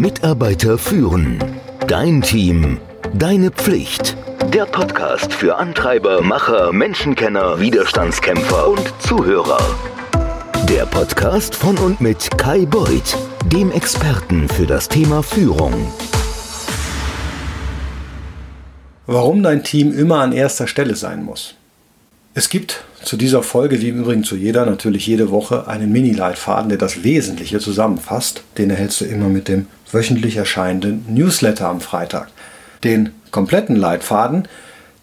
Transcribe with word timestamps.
Mitarbeiter 0.00 0.78
führen. 0.78 1.42
Dein 1.88 2.22
Team. 2.22 2.78
Deine 3.14 3.50
Pflicht. 3.50 4.16
Der 4.54 4.64
Podcast 4.64 5.32
für 5.32 5.56
Antreiber, 5.56 6.22
Macher, 6.22 6.72
Menschenkenner, 6.72 7.58
Widerstandskämpfer 7.58 8.68
und 8.68 8.94
Zuhörer. 9.00 9.58
Der 10.68 10.86
Podcast 10.86 11.56
von 11.56 11.76
und 11.78 12.00
mit 12.00 12.30
Kai 12.38 12.64
Beuth, 12.64 13.16
dem 13.46 13.72
Experten 13.72 14.48
für 14.48 14.66
das 14.66 14.88
Thema 14.88 15.24
Führung. 15.24 15.92
Warum 19.06 19.42
dein 19.42 19.64
Team 19.64 19.92
immer 19.92 20.20
an 20.20 20.30
erster 20.30 20.68
Stelle 20.68 20.94
sein 20.94 21.24
muss. 21.24 21.56
Es 22.34 22.48
gibt 22.48 22.84
zu 23.02 23.16
dieser 23.16 23.42
Folge, 23.42 23.80
wie 23.80 23.88
im 23.88 23.98
Übrigen 23.98 24.22
zu 24.22 24.36
jeder, 24.36 24.64
natürlich 24.64 25.08
jede 25.08 25.32
Woche 25.32 25.66
einen 25.66 25.90
Mini-Leitfaden, 25.90 26.68
der 26.68 26.78
das 26.78 27.02
Wesentliche 27.02 27.58
zusammenfasst. 27.58 28.44
Den 28.58 28.70
erhältst 28.70 29.00
du 29.00 29.06
immer 29.06 29.28
mit 29.28 29.48
dem 29.48 29.66
wöchentlich 29.92 30.36
erscheinenden 30.36 31.04
Newsletter 31.08 31.68
am 31.68 31.80
Freitag. 31.80 32.28
Den 32.84 33.10
kompletten 33.30 33.76
Leitfaden, 33.76 34.48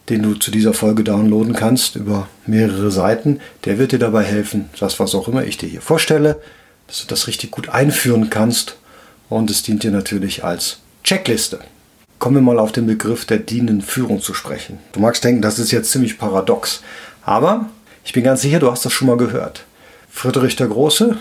den 0.09 0.21
du 0.21 0.35
zu 0.35 0.51
dieser 0.51 0.73
Folge 0.73 1.03
downloaden 1.03 1.53
kannst 1.53 1.95
über 1.95 2.27
mehrere 2.45 2.91
Seiten, 2.91 3.39
der 3.65 3.77
wird 3.77 3.91
dir 3.91 3.99
dabei 3.99 4.23
helfen, 4.23 4.69
das 4.79 4.99
was 4.99 5.15
auch 5.15 5.27
immer 5.27 5.43
ich 5.43 5.57
dir 5.57 5.67
hier 5.67 5.81
vorstelle, 5.81 6.39
dass 6.87 7.01
du 7.01 7.07
das 7.07 7.27
richtig 7.27 7.51
gut 7.51 7.69
einführen 7.69 8.29
kannst 8.29 8.77
und 9.29 9.49
es 9.49 9.63
dient 9.63 9.83
dir 9.83 9.91
natürlich 9.91 10.43
als 10.43 10.79
Checkliste. 11.03 11.59
Kommen 12.19 12.37
wir 12.37 12.41
mal 12.41 12.59
auf 12.59 12.71
den 12.71 12.85
Begriff 12.85 13.25
der 13.25 13.39
dienenden 13.39 13.81
Führung 13.81 14.21
zu 14.21 14.33
sprechen. 14.33 14.79
Du 14.93 14.99
magst 14.99 15.23
denken, 15.23 15.41
das 15.41 15.59
ist 15.59 15.71
jetzt 15.71 15.91
ziemlich 15.91 16.17
paradox, 16.17 16.81
aber 17.23 17.69
ich 18.03 18.13
bin 18.13 18.23
ganz 18.23 18.41
sicher, 18.41 18.59
du 18.59 18.71
hast 18.71 18.85
das 18.85 18.93
schon 18.93 19.07
mal 19.07 19.17
gehört. 19.17 19.65
Friedrich 20.09 20.55
der 20.55 20.67
Große, 20.67 21.17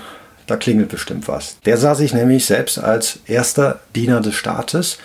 da 0.46 0.56
klingelt 0.56 0.88
bestimmt 0.88 1.28
was. 1.28 1.58
Der 1.64 1.76
sah 1.76 1.94
sich 1.94 2.12
nämlich 2.12 2.46
selbst 2.46 2.78
als 2.78 3.18
erster 3.26 3.80
Diener 3.94 4.20
des 4.20 4.34
Staates. 4.34 4.98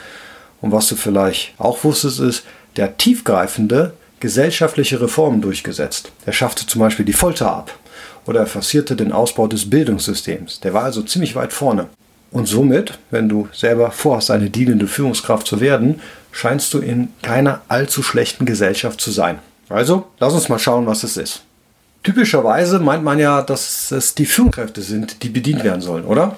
Und 0.61 0.71
was 0.71 0.87
du 0.87 0.95
vielleicht 0.95 1.53
auch 1.57 1.83
wusstest, 1.83 2.19
ist, 2.19 2.43
der 2.75 2.97
tiefgreifende 2.97 3.93
gesellschaftliche 4.19 4.99
Reformen 5.01 5.41
durchgesetzt. 5.41 6.11
Er 6.25 6.33
schaffte 6.33 6.67
zum 6.67 6.81
Beispiel 6.81 7.05
die 7.05 7.13
Folter 7.13 7.51
ab 7.51 7.77
oder 8.25 8.41
er 8.41 8.47
forcierte 8.47 8.95
den 8.95 9.11
Ausbau 9.11 9.47
des 9.47 9.69
Bildungssystems. 9.69 10.59
Der 10.59 10.73
war 10.73 10.83
also 10.83 11.01
ziemlich 11.01 11.35
weit 11.35 11.53
vorne. 11.53 11.87
Und 12.31 12.47
somit, 12.47 12.99
wenn 13.09 13.27
du 13.27 13.47
selber 13.53 13.91
vorhast, 13.91 14.29
eine 14.29 14.49
dienende 14.49 14.87
Führungskraft 14.87 15.47
zu 15.47 15.61
werden, 15.61 16.01
scheinst 16.31 16.73
du 16.73 16.79
in 16.79 17.09
keiner 17.23 17.61
allzu 17.67 18.03
schlechten 18.03 18.45
Gesellschaft 18.45 19.01
zu 19.01 19.09
sein. 19.09 19.39
Also, 19.67 20.07
lass 20.19 20.33
uns 20.33 20.49
mal 20.49 20.59
schauen, 20.59 20.85
was 20.85 21.03
es 21.03 21.17
ist. 21.17 21.41
Typischerweise 22.03 22.79
meint 22.79 23.03
man 23.03 23.19
ja, 23.19 23.41
dass 23.41 23.91
es 23.91 24.15
die 24.15 24.25
Führungskräfte 24.25 24.81
sind, 24.81 25.21
die 25.23 25.29
bedient 25.29 25.63
werden 25.63 25.81
sollen, 25.81 26.05
oder? 26.05 26.37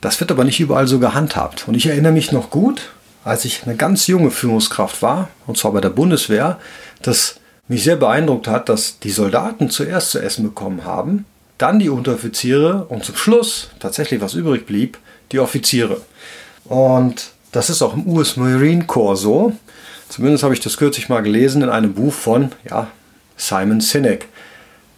Das 0.00 0.20
wird 0.20 0.30
aber 0.30 0.44
nicht 0.44 0.60
überall 0.60 0.86
so 0.86 0.98
gehandhabt. 0.98 1.68
Und 1.68 1.74
ich 1.74 1.86
erinnere 1.86 2.12
mich 2.12 2.32
noch 2.32 2.50
gut, 2.50 2.90
als 3.24 3.44
ich 3.44 3.62
eine 3.64 3.76
ganz 3.76 4.06
junge 4.06 4.30
Führungskraft 4.30 5.02
war, 5.02 5.28
und 5.46 5.56
zwar 5.56 5.72
bei 5.72 5.80
der 5.80 5.90
Bundeswehr, 5.90 6.58
dass 7.02 7.36
mich 7.68 7.84
sehr 7.84 7.96
beeindruckt 7.96 8.48
hat, 8.48 8.68
dass 8.68 8.98
die 8.98 9.10
Soldaten 9.10 9.70
zuerst 9.70 10.10
zu 10.10 10.18
essen 10.18 10.44
bekommen 10.44 10.84
haben, 10.84 11.24
dann 11.58 11.78
die 11.78 11.88
Unteroffiziere 11.88 12.84
und 12.88 13.04
zum 13.04 13.16
Schluss, 13.16 13.70
tatsächlich 13.80 14.20
was 14.20 14.34
übrig 14.34 14.66
blieb, 14.66 14.98
die 15.32 15.38
Offiziere. 15.38 16.00
Und 16.64 17.30
das 17.52 17.70
ist 17.70 17.82
auch 17.82 17.94
im 17.94 18.06
US 18.08 18.36
Marine 18.36 18.84
Corps 18.84 19.20
so. 19.20 19.52
Zumindest 20.08 20.44
habe 20.44 20.54
ich 20.54 20.60
das 20.60 20.76
kürzlich 20.76 21.08
mal 21.08 21.22
gelesen 21.22 21.62
in 21.62 21.68
einem 21.68 21.94
Buch 21.94 22.12
von 22.12 22.52
ja, 22.68 22.88
Simon 23.36 23.80
Sinek. 23.80 24.28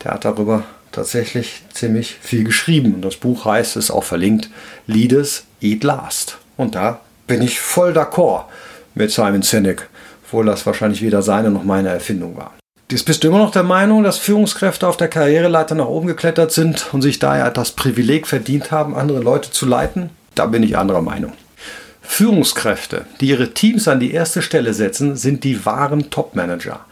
Der 0.07 0.15
hat 0.15 0.25
darüber 0.25 0.63
tatsächlich 0.93 1.65
ziemlich 1.75 2.17
viel 2.21 2.45
geschrieben. 2.45 2.95
Und 2.95 3.03
das 3.03 3.17
Buch 3.17 3.45
heißt, 3.45 3.75
es 3.75 3.91
auch 3.91 4.05
verlinkt, 4.05 4.49
Leaders 4.87 5.43
Eat 5.61 5.83
Last. 5.83 6.39
Und 6.57 6.77
da 6.77 7.01
bin 7.27 7.43
ich 7.43 7.59
voll 7.59 7.91
d'accord 7.91 8.45
mit 8.95 9.11
Simon 9.11 9.43
Sinek, 9.43 9.89
obwohl 10.25 10.47
das 10.47 10.65
wahrscheinlich 10.65 11.03
weder 11.03 11.23
seine 11.23 11.51
noch 11.51 11.65
meine 11.65 11.89
Erfindung 11.89 12.37
war. 12.37 12.55
Jetzt 12.89 13.05
bist 13.05 13.25
du 13.25 13.29
immer 13.29 13.39
noch 13.39 13.51
der 13.51 13.65
Meinung, 13.65 14.05
dass 14.05 14.19
Führungskräfte 14.19 14.87
auf 14.87 14.97
der 14.97 15.09
Karriereleiter 15.09 15.75
nach 15.75 15.89
oben 15.89 16.07
geklettert 16.07 16.53
sind 16.53 16.95
und 16.95 17.03
sich 17.03 17.19
daher 17.19 17.51
das 17.51 17.73
Privileg 17.73 18.29
verdient 18.29 18.71
haben, 18.71 18.95
andere 18.95 19.19
Leute 19.19 19.51
zu 19.51 19.67
leiten? 19.67 20.11
Da 20.37 20.47
bin 20.47 20.63
ich 20.63 20.79
anderer 20.79 21.03
Meinung. 21.03 21.33
Führungskräfte, 22.01 23.07
die 23.21 23.27
ihre 23.27 23.55
Teams 23.55 23.89
an 23.89 23.99
die 23.99 24.13
erste 24.13 24.41
Stelle 24.41 24.73
setzen, 24.73 25.17
sind 25.17 25.43
die 25.43 25.67
wahren 25.67 26.11
Topmanager. 26.11 26.87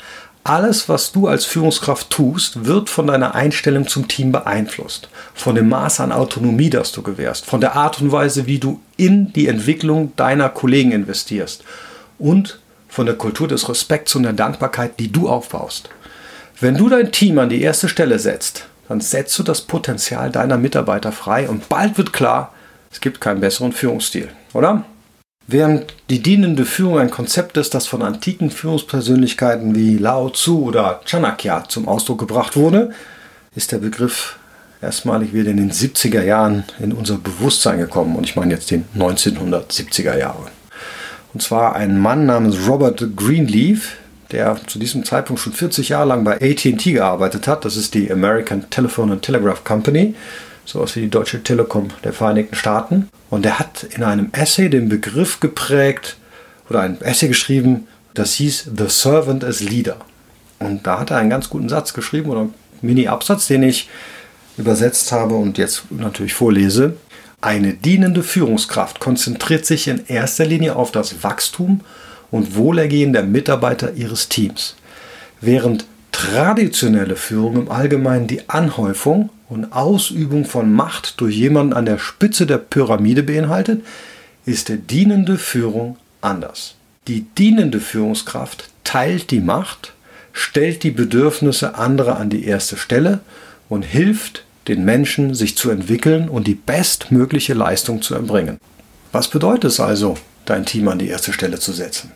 Alles, 0.46 0.90
was 0.90 1.10
du 1.10 1.26
als 1.26 1.46
Führungskraft 1.46 2.10
tust, 2.10 2.66
wird 2.66 2.90
von 2.90 3.06
deiner 3.06 3.34
Einstellung 3.34 3.86
zum 3.86 4.08
Team 4.08 4.30
beeinflusst. 4.30 5.08
Von 5.32 5.54
dem 5.54 5.70
Maß 5.70 6.00
an 6.00 6.12
Autonomie, 6.12 6.68
das 6.68 6.92
du 6.92 7.00
gewährst. 7.00 7.46
Von 7.46 7.62
der 7.62 7.76
Art 7.76 8.02
und 8.02 8.12
Weise, 8.12 8.46
wie 8.46 8.58
du 8.58 8.78
in 8.98 9.32
die 9.32 9.48
Entwicklung 9.48 10.12
deiner 10.16 10.50
Kollegen 10.50 10.92
investierst. 10.92 11.64
Und 12.18 12.60
von 12.88 13.06
der 13.06 13.14
Kultur 13.14 13.48
des 13.48 13.70
Respekts 13.70 14.14
und 14.16 14.24
der 14.24 14.34
Dankbarkeit, 14.34 15.00
die 15.00 15.10
du 15.10 15.30
aufbaust. 15.30 15.88
Wenn 16.60 16.76
du 16.76 16.90
dein 16.90 17.10
Team 17.10 17.38
an 17.38 17.48
die 17.48 17.62
erste 17.62 17.88
Stelle 17.88 18.18
setzt, 18.18 18.66
dann 18.86 19.00
setzt 19.00 19.38
du 19.38 19.42
das 19.42 19.62
Potenzial 19.62 20.30
deiner 20.30 20.58
Mitarbeiter 20.58 21.10
frei 21.10 21.48
und 21.48 21.70
bald 21.70 21.96
wird 21.96 22.12
klar, 22.12 22.52
es 22.92 23.00
gibt 23.00 23.20
keinen 23.20 23.40
besseren 23.40 23.72
Führungsstil, 23.72 24.28
oder? 24.52 24.84
Während 25.46 25.94
die 26.08 26.22
dienende 26.22 26.64
Führung 26.64 26.98
ein 26.98 27.10
Konzept 27.10 27.58
ist, 27.58 27.74
das 27.74 27.86
von 27.86 28.00
antiken 28.00 28.50
Führungspersönlichkeiten 28.50 29.74
wie 29.74 29.98
Lao 29.98 30.30
Tzu 30.30 30.64
oder 30.64 31.02
Chanakya 31.04 31.64
zum 31.68 31.86
Ausdruck 31.86 32.20
gebracht 32.20 32.56
wurde, 32.56 32.92
ist 33.54 33.70
der 33.70 33.78
Begriff 33.78 34.38
erstmalig 34.80 35.34
wieder 35.34 35.50
in 35.50 35.58
den 35.58 35.70
70er 35.70 36.22
Jahren 36.22 36.64
in 36.80 36.92
unser 36.92 37.18
Bewusstsein 37.18 37.78
gekommen. 37.78 38.16
Und 38.16 38.24
ich 38.24 38.36
meine 38.36 38.54
jetzt 38.54 38.70
den 38.70 38.86
1970er 38.96 40.16
Jahre. 40.16 40.46
Und 41.34 41.42
zwar 41.42 41.76
ein 41.76 41.98
Mann 41.98 42.24
namens 42.24 42.66
Robert 42.66 43.04
Greenleaf, 43.14 43.96
der 44.32 44.58
zu 44.66 44.78
diesem 44.78 45.04
Zeitpunkt 45.04 45.42
schon 45.42 45.52
40 45.52 45.90
Jahre 45.90 46.08
lang 46.08 46.24
bei 46.24 46.36
ATT 46.36 46.84
gearbeitet 46.84 47.46
hat. 47.48 47.66
Das 47.66 47.76
ist 47.76 47.92
die 47.92 48.10
American 48.10 48.70
Telephone 48.70 49.12
and 49.12 49.22
Telegraph 49.22 49.62
Company 49.62 50.14
sowas 50.64 50.96
wie 50.96 51.02
die 51.02 51.10
Deutsche 51.10 51.42
Telekom 51.42 51.88
der 52.02 52.12
Vereinigten 52.12 52.54
Staaten. 52.54 53.08
Und 53.30 53.46
er 53.46 53.58
hat 53.58 53.84
in 53.84 54.02
einem 54.02 54.28
Essay 54.32 54.68
den 54.68 54.88
Begriff 54.88 55.40
geprägt 55.40 56.16
oder 56.68 56.80
ein 56.80 57.00
Essay 57.00 57.28
geschrieben, 57.28 57.86
das 58.14 58.34
hieß 58.34 58.70
The 58.76 58.88
Servant 58.88 59.44
as 59.44 59.60
Leader. 59.60 59.96
Und 60.58 60.86
da 60.86 61.00
hat 61.00 61.10
er 61.10 61.18
einen 61.18 61.30
ganz 61.30 61.50
guten 61.50 61.68
Satz 61.68 61.92
geschrieben 61.92 62.30
oder 62.30 62.40
einen 62.40 62.54
Mini-Absatz, 62.80 63.48
den 63.48 63.62
ich 63.62 63.88
übersetzt 64.56 65.10
habe 65.12 65.34
und 65.34 65.58
jetzt 65.58 65.90
natürlich 65.90 66.34
vorlese. 66.34 66.94
Eine 67.40 67.74
dienende 67.74 68.22
Führungskraft 68.22 69.00
konzentriert 69.00 69.66
sich 69.66 69.88
in 69.88 70.06
erster 70.06 70.46
Linie 70.46 70.76
auf 70.76 70.92
das 70.92 71.22
Wachstum 71.22 71.80
und 72.30 72.56
Wohlergehen 72.56 73.12
der 73.12 73.24
Mitarbeiter 73.24 73.92
ihres 73.94 74.28
Teams, 74.28 74.76
während 75.40 75.84
traditionelle 76.24 77.16
Führung 77.16 77.56
im 77.56 77.70
Allgemeinen 77.70 78.26
die 78.26 78.48
Anhäufung 78.48 79.28
und 79.48 79.72
Ausübung 79.72 80.46
von 80.46 80.72
Macht 80.72 81.20
durch 81.20 81.36
jemanden 81.36 81.74
an 81.74 81.84
der 81.84 81.98
Spitze 81.98 82.46
der 82.46 82.58
Pyramide 82.58 83.22
beinhaltet, 83.22 83.84
ist 84.46 84.68
die 84.68 84.78
dienende 84.78 85.36
Führung 85.36 85.98
anders. 86.22 86.76
Die 87.08 87.26
dienende 87.36 87.78
Führungskraft 87.78 88.70
teilt 88.84 89.30
die 89.30 89.40
Macht, 89.40 89.92
stellt 90.32 90.82
die 90.82 90.90
Bedürfnisse 90.90 91.74
anderer 91.74 92.18
an 92.18 92.30
die 92.30 92.46
erste 92.46 92.78
Stelle 92.78 93.20
und 93.68 93.82
hilft 93.82 94.44
den 94.66 94.84
Menschen, 94.84 95.34
sich 95.34 95.58
zu 95.58 95.70
entwickeln 95.70 96.30
und 96.30 96.46
die 96.46 96.54
bestmögliche 96.54 97.52
Leistung 97.52 98.00
zu 98.00 98.14
erbringen. 98.14 98.58
Was 99.12 99.28
bedeutet 99.28 99.64
es 99.64 99.78
also, 99.78 100.16
dein 100.46 100.64
Team 100.64 100.88
an 100.88 100.98
die 100.98 101.08
erste 101.08 101.34
Stelle 101.34 101.58
zu 101.58 101.72
setzen? 101.72 102.12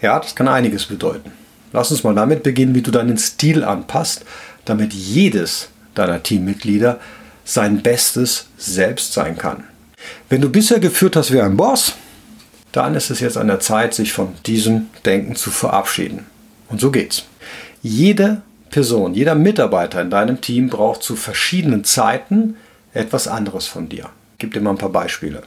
Ja, 0.00 0.20
das 0.20 0.36
kann 0.36 0.46
einiges 0.46 0.86
bedeuten. 0.86 1.32
Lass 1.72 1.90
uns 1.90 2.04
mal 2.04 2.14
damit 2.14 2.42
beginnen, 2.42 2.74
wie 2.74 2.82
du 2.82 2.90
deinen 2.90 3.18
Stil 3.18 3.64
anpasst, 3.64 4.24
damit 4.64 4.92
jedes 4.92 5.68
deiner 5.94 6.22
Teammitglieder 6.22 7.00
sein 7.44 7.82
Bestes 7.82 8.46
selbst 8.56 9.12
sein 9.12 9.36
kann. 9.36 9.64
Wenn 10.28 10.40
du 10.40 10.48
bisher 10.48 10.80
geführt 10.80 11.16
hast 11.16 11.32
wie 11.32 11.40
ein 11.40 11.56
Boss, 11.56 11.94
dann 12.72 12.94
ist 12.94 13.10
es 13.10 13.20
jetzt 13.20 13.36
an 13.36 13.48
der 13.48 13.60
Zeit, 13.60 13.94
sich 13.94 14.12
von 14.12 14.34
diesem 14.46 14.88
Denken 15.04 15.34
zu 15.34 15.50
verabschieden. 15.50 16.26
Und 16.68 16.80
so 16.80 16.90
geht's. 16.90 17.24
Jede 17.82 18.42
Person, 18.70 19.14
jeder 19.14 19.34
Mitarbeiter 19.34 20.00
in 20.00 20.10
deinem 20.10 20.40
Team 20.40 20.68
braucht 20.68 21.02
zu 21.02 21.16
verschiedenen 21.16 21.82
Zeiten 21.82 22.56
etwas 22.94 23.26
anderes 23.26 23.66
von 23.66 23.88
dir. 23.88 24.10
Ich 24.34 24.38
gebe 24.38 24.52
dir 24.52 24.60
mal 24.60 24.70
ein 24.70 24.78
paar 24.78 24.90
Beispiele. 24.90 25.42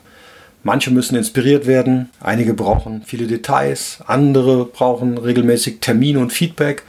Manche 0.63 0.92
müssen 0.92 1.18
inspiriert 1.18 1.68
werden, 1.68 2.10
einige 2.21 2.54
brauchen 2.54 3.04
viele 3.06 3.27
Details, 3.27 4.00
andere 4.07 4.65
brauchen 4.65 5.18
regelmäßig 5.18 5.80
Termine 5.81 6.19
und 6.19 6.31
Feedback 6.31 6.83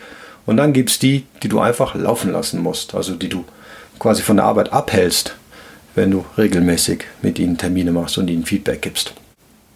und 0.46 0.56
dann 0.56 0.72
gibt 0.72 0.90
es 0.90 0.98
die, 1.00 1.26
die 1.42 1.48
du 1.48 1.58
einfach 1.58 1.96
laufen 1.96 2.30
lassen 2.30 2.62
musst, 2.62 2.94
also 2.94 3.14
die 3.16 3.28
du 3.28 3.44
quasi 3.98 4.22
von 4.22 4.36
der 4.36 4.46
Arbeit 4.46 4.72
abhältst, 4.72 5.34
wenn 5.96 6.12
du 6.12 6.24
regelmäßig 6.38 7.04
mit 7.22 7.38
ihnen 7.38 7.58
Termine 7.58 7.90
machst 7.90 8.16
und 8.16 8.28
ihnen 8.28 8.46
Feedback 8.46 8.82
gibst. 8.82 9.12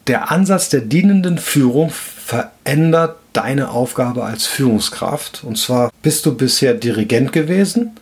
Der 0.06 0.31
Ansatz 0.31 0.71
der 0.71 0.81
dienenden 0.81 1.37
Führung 1.37 1.91
verändert 1.91 3.17
deine 3.33 3.71
Aufgabe 3.71 4.25
als 4.25 4.47
Führungskraft. 4.47 5.45
Und 5.45 5.59
zwar 5.59 5.91
bist 6.03 6.25
du 6.25 6.35
bisher 6.35 6.75
Dirigent 6.75 7.33
gewesen, 7.33 7.93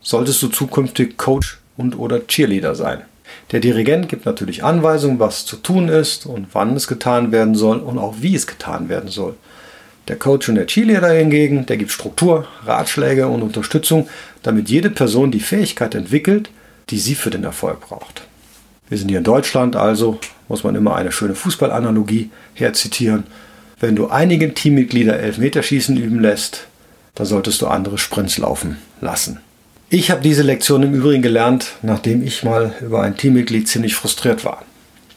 solltest 0.00 0.40
du 0.42 0.48
zukünftig 0.48 1.16
Coach 1.16 1.58
und 1.76 1.98
oder 1.98 2.24
Cheerleader 2.26 2.74
sein. 2.76 3.02
Der 3.52 3.60
Dirigent 3.60 4.08
gibt 4.08 4.26
natürlich 4.26 4.64
Anweisungen, 4.64 5.20
was 5.20 5.46
zu 5.46 5.56
tun 5.56 5.88
ist 5.88 6.26
und 6.26 6.48
wann 6.52 6.74
es 6.74 6.88
getan 6.88 7.30
werden 7.30 7.54
soll 7.54 7.78
und 7.78 7.98
auch 7.98 8.16
wie 8.20 8.34
es 8.34 8.46
getan 8.46 8.88
werden 8.88 9.08
soll. 9.08 9.36
Der 10.08 10.16
Coach 10.16 10.48
und 10.48 10.56
der 10.56 10.66
Cheerleader 10.66 11.12
hingegen, 11.12 11.66
der 11.66 11.76
gibt 11.76 11.90
Struktur, 11.90 12.46
Ratschläge 12.64 13.28
und 13.28 13.42
Unterstützung, 13.42 14.08
damit 14.42 14.68
jede 14.68 14.90
Person 14.90 15.30
die 15.30 15.40
Fähigkeit 15.40 15.94
entwickelt, 15.94 16.50
die 16.90 16.98
sie 16.98 17.14
für 17.14 17.30
den 17.30 17.44
Erfolg 17.44 17.80
braucht. 17.80 18.22
Wir 18.88 18.98
sind 18.98 19.08
hier 19.08 19.18
in 19.18 19.24
Deutschland, 19.24 19.74
also 19.74 20.20
muss 20.48 20.62
man 20.62 20.76
immer 20.76 20.94
eine 20.94 21.10
schöne 21.10 21.34
Fußballanalogie 21.34 22.30
herzitieren. 22.54 23.24
Wenn 23.80 23.96
du 23.96 24.08
einige 24.08 24.54
Teammitglieder 24.54 25.18
Elfmeterschießen 25.18 25.96
üben 25.96 26.20
lässt, 26.20 26.66
dann 27.16 27.26
solltest 27.26 27.62
du 27.62 27.66
andere 27.66 27.98
Sprints 27.98 28.38
laufen 28.38 28.78
lassen. 29.00 29.40
Ich 29.88 30.10
habe 30.10 30.20
diese 30.20 30.42
Lektion 30.42 30.82
im 30.82 30.94
Übrigen 30.94 31.22
gelernt, 31.22 31.74
nachdem 31.82 32.24
ich 32.26 32.42
mal 32.42 32.74
über 32.80 33.02
ein 33.02 33.16
Teammitglied 33.16 33.68
ziemlich 33.68 33.94
frustriert 33.94 34.44
war. 34.44 34.62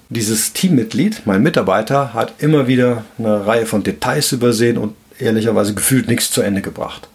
Dieses 0.09 0.53
Teammitglied, 0.53 1.23
mein 1.25 1.41
Mitarbeiter, 1.41 2.13
hat 2.13 2.35
immer 2.37 2.67
wieder 2.67 3.03
eine 3.17 3.47
Reihe 3.47 3.65
von 3.65 3.81
Details 3.81 4.31
übersehen 4.31 4.77
und 4.77 4.93
ehrlicherweise 5.17 5.73
gefühlt 5.73 6.07
nichts 6.07 6.29
zu 6.29 6.41
Ende 6.41 6.61
gebracht. 6.61 7.07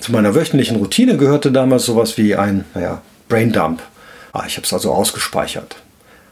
Zu 0.00 0.12
meiner 0.12 0.34
wöchentlichen 0.34 0.76
Routine 0.76 1.16
gehörte 1.16 1.50
damals 1.50 1.86
sowas 1.86 2.18
wie 2.18 2.36
ein 2.36 2.66
naja, 2.74 3.00
Braindump. 3.26 3.82
Ah, 4.34 4.44
ich 4.46 4.58
habe 4.58 4.66
es 4.66 4.72
also 4.74 4.92
ausgespeichert. 4.92 5.76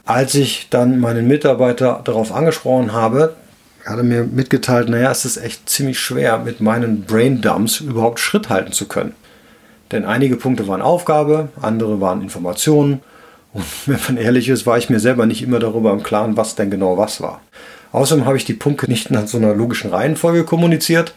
Als 0.04 0.34
ich 0.34 0.66
dann 0.68 1.00
meinen 1.00 1.26
Mitarbeiter 1.26 2.02
darauf 2.04 2.32
angesprochen 2.32 2.92
habe, 2.92 3.34
hat 3.86 3.96
er 3.96 4.02
mir 4.02 4.24
mitgeteilt, 4.24 4.90
naja, 4.90 5.10
es 5.10 5.24
ist 5.24 5.38
echt 5.38 5.70
ziemlich 5.70 5.98
schwer, 5.98 6.36
mit 6.38 6.60
meinen 6.60 7.04
Braindumps 7.04 7.80
überhaupt 7.80 8.20
Schritt 8.20 8.50
halten 8.50 8.72
zu 8.72 8.86
können. 8.86 9.14
Denn 9.92 10.04
einige 10.04 10.36
Punkte 10.36 10.68
waren 10.68 10.82
Aufgabe, 10.82 11.48
andere 11.60 12.00
waren 12.00 12.22
Informationen. 12.22 13.00
Und 13.52 13.64
wenn 13.86 13.98
man 14.06 14.16
ehrlich 14.16 14.48
ist, 14.48 14.66
war 14.66 14.78
ich 14.78 14.90
mir 14.90 15.00
selber 15.00 15.26
nicht 15.26 15.42
immer 15.42 15.58
darüber 15.58 15.92
im 15.92 16.02
Klaren, 16.02 16.36
was 16.36 16.54
denn 16.54 16.70
genau 16.70 16.96
was 16.96 17.20
war. 17.20 17.40
Außerdem 17.92 18.24
habe 18.24 18.36
ich 18.36 18.44
die 18.44 18.54
Punkte 18.54 18.88
nicht 18.88 19.10
nach 19.10 19.26
so 19.26 19.38
einer 19.38 19.54
logischen 19.54 19.90
Reihenfolge 19.90 20.44
kommuniziert. 20.44 21.12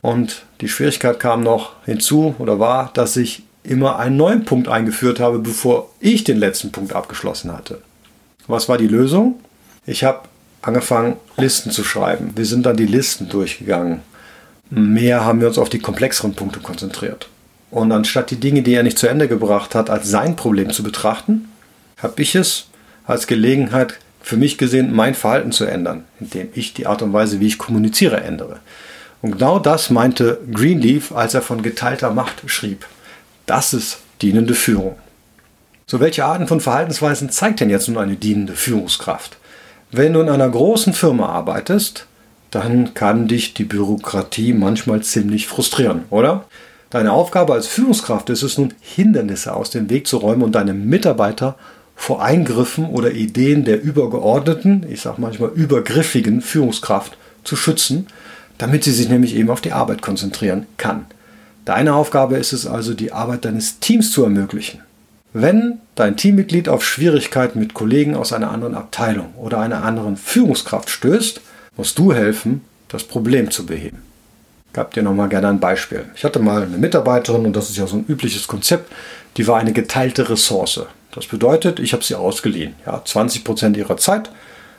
Und 0.00 0.44
die 0.60 0.68
Schwierigkeit 0.68 1.20
kam 1.20 1.42
noch 1.42 1.72
hinzu 1.84 2.34
oder 2.38 2.58
war, 2.58 2.90
dass 2.94 3.16
ich 3.16 3.42
immer 3.62 3.98
einen 3.98 4.16
neuen 4.16 4.44
Punkt 4.44 4.68
eingeführt 4.68 5.20
habe, 5.20 5.38
bevor 5.38 5.90
ich 6.00 6.24
den 6.24 6.38
letzten 6.38 6.72
Punkt 6.72 6.94
abgeschlossen 6.94 7.52
hatte. 7.52 7.82
Was 8.46 8.68
war 8.68 8.78
die 8.78 8.86
Lösung? 8.86 9.40
Ich 9.84 10.04
habe 10.04 10.20
angefangen, 10.62 11.16
Listen 11.36 11.70
zu 11.70 11.84
schreiben. 11.84 12.32
Wir 12.36 12.46
sind 12.46 12.64
dann 12.64 12.76
die 12.76 12.86
Listen 12.86 13.28
durchgegangen. 13.28 14.00
Mehr 14.70 15.24
haben 15.24 15.40
wir 15.40 15.48
uns 15.48 15.58
auf 15.58 15.68
die 15.68 15.78
komplexeren 15.78 16.34
Punkte 16.34 16.60
konzentriert. 16.60 17.28
Und 17.76 17.92
anstatt 17.92 18.30
die 18.30 18.40
Dinge, 18.40 18.62
die 18.62 18.72
er 18.72 18.82
nicht 18.82 18.96
zu 18.96 19.06
Ende 19.06 19.28
gebracht 19.28 19.74
hat, 19.74 19.90
als 19.90 20.08
sein 20.08 20.34
Problem 20.34 20.70
zu 20.70 20.82
betrachten, 20.82 21.50
habe 21.98 22.22
ich 22.22 22.34
es 22.34 22.68
als 23.04 23.26
Gelegenheit 23.26 23.98
für 24.22 24.38
mich 24.38 24.56
gesehen, 24.56 24.94
mein 24.94 25.14
Verhalten 25.14 25.52
zu 25.52 25.66
ändern, 25.66 26.04
indem 26.18 26.48
ich 26.54 26.72
die 26.72 26.86
Art 26.86 27.02
und 27.02 27.12
Weise, 27.12 27.38
wie 27.38 27.48
ich 27.48 27.58
kommuniziere, 27.58 28.22
ändere. 28.22 28.60
Und 29.20 29.32
genau 29.32 29.58
das 29.58 29.90
meinte 29.90 30.40
Greenleaf, 30.50 31.12
als 31.12 31.34
er 31.34 31.42
von 31.42 31.60
geteilter 31.60 32.12
Macht 32.12 32.44
schrieb. 32.46 32.86
Das 33.44 33.74
ist 33.74 33.98
dienende 34.22 34.54
Führung. 34.54 34.96
So 35.86 36.00
welche 36.00 36.24
Arten 36.24 36.46
von 36.46 36.62
Verhaltensweisen 36.62 37.28
zeigt 37.28 37.60
denn 37.60 37.68
jetzt 37.68 37.88
nun 37.88 37.98
eine 37.98 38.16
dienende 38.16 38.54
Führungskraft? 38.54 39.36
Wenn 39.90 40.14
du 40.14 40.22
in 40.22 40.30
einer 40.30 40.48
großen 40.48 40.94
Firma 40.94 41.26
arbeitest, 41.26 42.06
dann 42.50 42.94
kann 42.94 43.28
dich 43.28 43.52
die 43.52 43.64
Bürokratie 43.64 44.54
manchmal 44.54 45.02
ziemlich 45.02 45.46
frustrieren, 45.46 46.04
oder? 46.08 46.46
Deine 46.90 47.12
Aufgabe 47.12 47.52
als 47.52 47.66
Führungskraft 47.66 48.30
ist 48.30 48.42
es 48.42 48.58
nun, 48.58 48.72
Hindernisse 48.80 49.54
aus 49.54 49.70
dem 49.70 49.90
Weg 49.90 50.06
zu 50.06 50.18
räumen 50.18 50.42
und 50.42 50.54
deine 50.54 50.72
Mitarbeiter 50.72 51.56
vor 51.96 52.22
Eingriffen 52.22 52.86
oder 52.86 53.10
Ideen 53.12 53.64
der 53.64 53.82
übergeordneten, 53.82 54.86
ich 54.88 55.00
sage 55.00 55.20
manchmal 55.20 55.50
übergriffigen 55.50 56.42
Führungskraft 56.42 57.16
zu 57.42 57.56
schützen, 57.56 58.06
damit 58.58 58.84
sie 58.84 58.92
sich 58.92 59.08
nämlich 59.08 59.34
eben 59.34 59.50
auf 59.50 59.60
die 59.60 59.72
Arbeit 59.72 60.00
konzentrieren 60.00 60.66
kann. 60.76 61.06
Deine 61.64 61.94
Aufgabe 61.94 62.36
ist 62.36 62.52
es 62.52 62.66
also, 62.66 62.94
die 62.94 63.12
Arbeit 63.12 63.44
deines 63.44 63.80
Teams 63.80 64.12
zu 64.12 64.22
ermöglichen. 64.22 64.80
Wenn 65.32 65.80
dein 65.96 66.16
Teammitglied 66.16 66.68
auf 66.68 66.84
Schwierigkeiten 66.84 67.58
mit 67.58 67.74
Kollegen 67.74 68.14
aus 68.14 68.32
einer 68.32 68.52
anderen 68.52 68.76
Abteilung 68.76 69.34
oder 69.36 69.58
einer 69.58 69.82
anderen 69.82 70.16
Führungskraft 70.16 70.88
stößt, 70.88 71.40
musst 71.76 71.98
du 71.98 72.12
helfen, 72.12 72.60
das 72.88 73.02
Problem 73.02 73.50
zu 73.50 73.66
beheben 73.66 74.05
gab 74.76 74.92
dir 74.92 75.02
nochmal 75.02 75.30
gerne 75.30 75.48
ein 75.48 75.58
Beispiel. 75.58 76.04
Ich 76.14 76.22
hatte 76.22 76.38
mal 76.38 76.62
eine 76.62 76.76
Mitarbeiterin, 76.76 77.46
und 77.46 77.56
das 77.56 77.70
ist 77.70 77.78
ja 77.78 77.86
so 77.86 77.96
ein 77.96 78.04
übliches 78.06 78.46
Konzept, 78.46 78.92
die 79.38 79.48
war 79.48 79.58
eine 79.58 79.72
geteilte 79.72 80.28
Ressource. 80.28 80.82
Das 81.12 81.26
bedeutet, 81.26 81.80
ich 81.80 81.94
habe 81.94 82.04
sie 82.04 82.14
ausgeliehen. 82.14 82.74
Ja, 82.84 83.02
20 83.02 83.42
Prozent 83.42 83.76
ihrer 83.78 83.96
Zeit, 83.96 84.30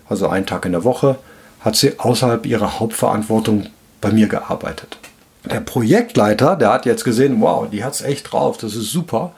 also 0.08 0.28
einen 0.28 0.46
Tag 0.46 0.66
in 0.66 0.74
der 0.74 0.84
Woche, 0.84 1.18
hat 1.62 1.76
sie 1.76 1.98
außerhalb 1.98 2.46
ihrer 2.46 2.80
Hauptverantwortung 2.80 3.70
bei 4.00 4.12
mir 4.12 4.28
gearbeitet. 4.28 5.00
Der 5.46 5.62
Projektleiter, 5.62 6.56
der 6.56 6.74
hat 6.74 6.86
jetzt 6.86 7.04
gesehen, 7.04 7.42
wow, 7.42 7.68
die 7.68 7.84
hat 7.84 7.96
es 7.96 8.02
echt 8.02 8.32
drauf, 8.32 8.58
das 8.58 8.76
ist 8.76 8.92
super. 8.92 9.34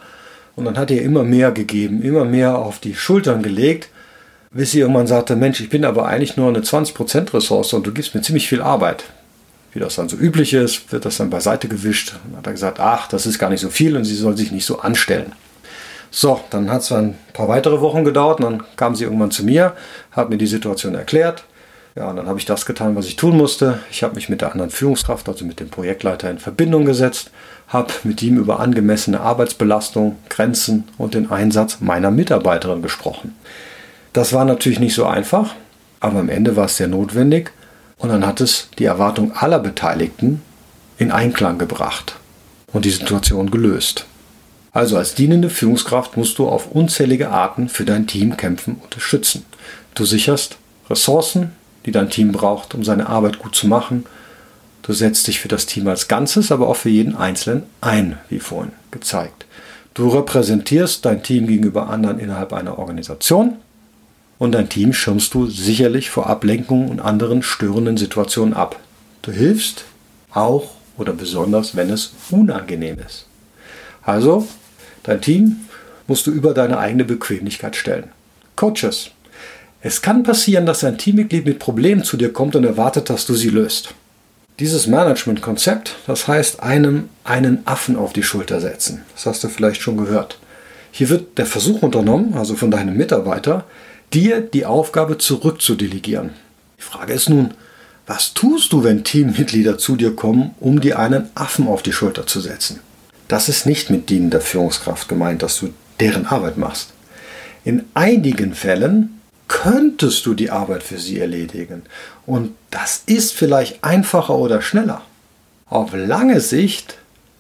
Und 0.58 0.66
dann 0.66 0.78
hat 0.78 0.92
er 0.92 1.02
immer 1.04 1.24
mehr 1.24 1.52
gegeben, 1.52 2.02
immer 2.02 2.26
mehr 2.26 2.58
auf 2.58 2.80
die 2.80 2.96
Schultern 2.96 3.44
gelegt, 3.44 3.88
bis 4.52 4.72
sie 4.72 4.82
irgendwann 4.82 5.08
sagte, 5.08 5.38
Mensch, 5.38 5.62
ich 5.62 5.70
bin 5.70 5.86
aber 5.86 6.08
eigentlich 6.08 6.36
nur 6.36 6.50
eine 6.50 6.60
20% 6.60 7.34
Ressource 7.34 7.72
und 7.72 7.88
du 7.88 7.94
gibst 7.94 8.14
mir 8.14 8.22
ziemlich 8.22 8.50
viel 8.50 8.62
Arbeit 8.62 9.06
wie 9.72 9.80
das 9.80 9.96
dann 9.96 10.10
so 10.10 10.18
üblich 10.18 10.54
ist, 10.54 10.92
wird 10.92 11.06
das 11.06 11.18
dann 11.18 11.30
beiseite 11.30 11.68
gewischt. 11.68 12.16
Dann 12.26 12.38
hat 12.38 12.48
er 12.48 12.54
gesagt, 12.54 12.80
ach, 12.80 13.08
das 13.08 13.26
ist 13.26 13.40
gar 13.40 13.50
nicht 13.50 13.62
so 13.62 13.70
viel 13.70 13.96
und 13.96 14.04
sie 14.04 14.16
soll 14.16 14.36
sich 14.36 14.52
nicht 14.52 14.66
so 14.66 14.80
anstellen. 14.80 15.34
So, 16.12 16.42
dann 16.50 16.72
hat 16.72 16.82
es 16.82 16.92
ein 16.92 17.16
paar 17.34 17.48
weitere 17.48 17.82
Wochen 17.82 18.04
gedauert 18.04 18.40
und 18.40 18.46
dann 18.46 18.64
kam 18.76 18.96
sie 18.96 19.04
irgendwann 19.04 19.32
zu 19.32 19.46
mir, 19.46 19.74
hat 20.12 20.30
mir 20.30 20.38
die 20.38 20.48
Situation 20.48 20.96
erklärt. 20.96 21.44
Ja, 21.96 22.10
und 22.10 22.16
dann 22.16 22.28
habe 22.28 22.40
ich 22.40 22.46
das 22.46 22.66
getan, 22.66 22.96
was 22.96 23.06
ich 23.06 23.16
tun 23.16 23.38
musste. 23.38 23.80
Ich 23.92 24.04
habe 24.04 24.16
mich 24.16 24.30
mit 24.30 24.42
der 24.42 24.52
anderen 24.52 24.72
Führungskraft, 24.72 25.28
also 25.28 25.46
mit 25.46 25.60
dem 25.60 25.70
Projektleiter, 25.70 26.30
in 26.30 26.40
Verbindung 26.40 26.86
gesetzt, 26.86 27.32
habe 27.68 27.94
mit 28.04 28.24
ihm 28.24 28.38
über 28.38 28.60
angemessene 28.60 29.20
Arbeitsbelastung, 29.20 30.18
Grenzen 30.30 30.88
und 30.98 31.14
den 31.14 31.30
Einsatz 31.30 31.78
meiner 31.80 32.10
Mitarbeiterin 32.10 32.82
gesprochen. 32.82 33.36
Das 34.14 34.34
war 34.34 34.46
natürlich 34.46 34.80
nicht 34.80 34.96
so 34.96 35.06
einfach, 35.06 35.54
aber 36.00 36.20
am 36.20 36.30
Ende 36.30 36.56
war 36.56 36.66
es 36.66 36.78
sehr 36.78 36.88
notwendig 36.88 37.52
und 38.00 38.10
dann 38.10 38.26
hat 38.26 38.42
es 38.42 38.70
die 38.80 38.86
Erwartung 38.86 39.34
aller 39.34 39.60
Beteiligten 39.60 40.42
in 40.98 41.12
Einklang 41.12 41.58
gebracht 41.58 42.16
und 42.74 42.86
die 42.86 42.90
Situation 42.90 43.52
gelöst. 43.52 44.06
Also 44.72 44.98
als 44.98 45.16
dienende 45.16 45.50
Führungskraft 45.50 46.18
musst 46.18 46.38
du 46.40 46.48
auf 46.48 46.72
unzählige 46.72 47.30
Arten 47.30 47.70
für 47.70 47.86
dein 47.86 48.08
Team 48.08 48.38
kämpfen 48.38 48.76
und 48.76 48.86
unterstützen. 48.86 49.46
Du 49.96 50.06
sicherst 50.06 50.58
Ressourcen, 50.90 51.52
die 51.86 51.92
dein 51.92 52.10
Team 52.10 52.32
braucht, 52.32 52.74
um 52.74 52.84
seine 52.84 53.08
Arbeit 53.08 53.40
gut 53.40 53.56
zu 53.56 53.68
machen. 53.68 54.06
Du 54.82 54.94
setzt 54.94 55.28
dich 55.28 55.40
für 55.40 55.48
das 55.48 55.66
Team 55.66 55.88
als 55.88 56.08
Ganzes, 56.08 56.52
aber 56.52 56.68
auch 56.68 56.76
für 56.76 56.90
jeden 56.90 57.16
Einzelnen 57.16 57.64
ein, 57.82 58.18
wie 58.30 58.40
vorhin 58.40 58.72
gezeigt. 58.92 59.46
Du 59.94 60.08
repräsentierst 60.08 61.04
dein 61.04 61.24
Team 61.24 61.48
gegenüber 61.48 61.90
anderen 61.90 62.20
innerhalb 62.20 62.54
einer 62.54 62.80
Organisation 62.80 63.58
und 64.40 64.54
dein 64.54 64.70
Team 64.70 64.94
schirmst 64.94 65.34
du 65.36 65.46
sicherlich 65.46 66.10
vor 66.10 66.28
Ablenkungen 66.28 66.90
und 66.90 67.02
anderen 67.02 67.44
störenden 67.44 67.98
Situationen 67.98 68.56
ab. 68.56 68.80
Du 69.22 69.32
hilfst 69.32 69.84
auch 70.32 70.72
oder 70.98 71.14
besonders, 71.14 71.76
wenn 71.76 71.90
es 71.90 72.14
unangenehm 72.32 72.98
ist. 73.06 73.28
Also, 74.02 74.48
dein 75.04 75.22
Team 75.22 75.58
musst 76.08 76.26
du 76.26 76.32
über 76.32 76.54
deine 76.54 76.80
eigene 76.80 77.04
Bequemlichkeit 77.04 77.76
stellen. 77.76 78.10
Coaches. 78.56 79.12
Es 79.82 80.02
kann 80.02 80.24
passieren, 80.24 80.66
dass 80.66 80.84
ein 80.84 80.98
Teammitglied 80.98 81.46
mit 81.46 81.60
Problemen 81.60 82.04
zu 82.04 82.18
dir 82.18 82.34
kommt 82.34 82.56
und 82.56 82.64
erwartet, 82.64 83.10
dass 83.10 83.26
du 83.26 83.36
sie 83.36 83.50
löst. 83.50 83.94
Dieses 84.60 84.88
Management-Konzept, 84.88 85.96
das 86.06 86.28
heißt 86.28 86.62
einem 86.62 87.08
einen 87.24 87.60
Affen 87.66 87.96
auf 87.96 88.12
die 88.12 88.24
Schulter 88.24 88.60
setzen. 88.60 89.04
Das 89.14 89.26
hast 89.26 89.44
du 89.44 89.48
vielleicht 89.48 89.82
schon 89.82 89.96
gehört. 89.96 90.38
Hier 90.92 91.10
wird 91.10 91.38
der 91.38 91.46
Versuch 91.46 91.82
unternommen, 91.82 92.34
also 92.34 92.56
von 92.56 92.72
deinem 92.72 92.98
Mitarbeiter, 92.98 93.66
dir 94.14 94.42
die 94.42 94.66
Aufgabe 94.66 95.18
zurückzudelegieren. 95.18 96.32
Die 96.78 96.84
Frage 96.84 97.14
ist 97.14 97.30
nun, 97.30 97.54
was 98.08 98.34
tust 98.34 98.74
du, 98.74 98.84
wenn 98.84 99.04
Teammitglieder 99.04 99.78
zu 99.78 99.96
dir 99.96 100.16
kommen, 100.16 100.56
um 100.60 100.82
dir 100.82 100.98
einen 100.98 101.30
Affen 101.36 101.68
auf 101.68 101.84
die 101.84 101.94
Schulter 101.94 102.26
zu 102.26 102.40
setzen? 102.40 102.80
Das 103.28 103.50
ist 103.50 103.68
nicht 103.68 103.92
mit 103.92 104.10
dienender 104.10 104.42
Führungskraft 104.42 105.08
gemeint, 105.08 105.44
dass 105.44 105.60
du 105.60 105.70
deren 106.00 106.26
Arbeit 106.26 106.58
machst. 106.58 106.90
In 107.64 107.84
einigen 107.94 108.56
Fällen 108.56 109.20
könntest 109.48 110.26
du 110.26 110.34
die 110.34 110.50
Arbeit 110.50 110.84
für 110.84 110.98
sie 110.98 111.20
erledigen. 111.20 111.84
Und 112.26 112.56
das 112.72 113.04
ist 113.06 113.34
vielleicht 113.34 113.84
einfacher 113.84 114.36
oder 114.36 114.62
schneller. 114.62 115.02
Auf 115.68 115.92
lange 115.94 116.40
Sicht 116.40 116.98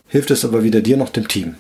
hilft 0.07 0.29
es 0.29 0.45
aber 0.45 0.63
weder 0.63 0.81
dir 0.81 0.97
noch 0.97 1.09
dem 1.09 1.27
Team. 1.27 1.55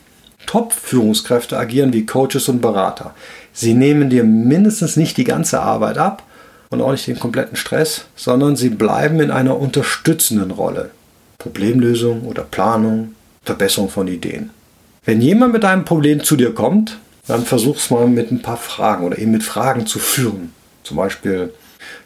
Top-Führungskräfte 0.45 1.57
agieren 1.57 1.93
wie 1.93 2.05
Coaches 2.05 2.49
und 2.49 2.61
Berater. 2.61 3.13
Sie 3.53 3.73
nehmen 3.73 4.09
dir 4.09 4.23
mindestens 4.23 4.95
nicht 4.95 5.17
die 5.17 5.23
ganze 5.23 5.61
Arbeit 5.61 5.97
ab 5.97 6.23
und 6.69 6.81
auch 6.81 6.91
nicht 6.91 7.07
den 7.07 7.19
kompletten 7.19 7.55
Stress, 7.55 8.05
sondern 8.15 8.55
sie 8.55 8.69
bleiben 8.69 9.19
in 9.19 9.31
einer 9.31 9.59
unterstützenden 9.59 10.51
Rolle. 10.51 10.91
Problemlösung 11.37 12.23
oder 12.23 12.43
Planung, 12.43 13.15
Verbesserung 13.43 13.89
von 13.89 14.07
Ideen. 14.07 14.51
Wenn 15.05 15.21
jemand 15.21 15.53
mit 15.53 15.65
einem 15.65 15.85
Problem 15.85 16.23
zu 16.23 16.35
dir 16.35 16.53
kommt, 16.53 16.97
dann 17.27 17.45
versuch's 17.45 17.89
mal 17.89 18.07
mit 18.07 18.31
ein 18.31 18.41
paar 18.41 18.57
Fragen 18.57 19.05
oder 19.05 19.17
eben 19.17 19.31
mit 19.31 19.43
Fragen 19.43 19.85
zu 19.85 19.99
führen. 19.99 20.53
Zum 20.83 20.97
Beispiel, 20.97 21.53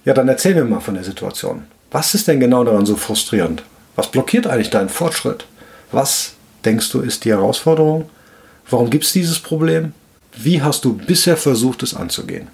ja, 0.05 0.13
dann 0.13 0.27
erzähl 0.27 0.53
mir 0.53 0.65
mal 0.65 0.79
von 0.79 0.95
der 0.95 1.03
Situation. 1.03 1.63
Was 1.91 2.13
ist 2.13 2.27
denn 2.27 2.39
genau 2.39 2.63
daran 2.63 2.85
so 2.85 2.95
frustrierend? 2.95 3.63
Was 3.95 4.11
blockiert 4.11 4.47
eigentlich 4.47 4.69
deinen 4.69 4.89
Fortschritt? 4.89 5.45
Was 5.91 6.33
denkst 6.65 6.91
du 6.91 7.01
ist 7.01 7.25
die 7.25 7.29
Herausforderung? 7.29 8.09
Warum 8.69 8.89
gibt 8.89 9.05
es 9.05 9.13
dieses 9.13 9.39
Problem? 9.39 9.93
Wie 10.35 10.61
hast 10.61 10.85
du 10.85 10.93
bisher 10.93 11.37
versucht, 11.37 11.83
es 11.83 11.93
anzugehen? 11.93 12.47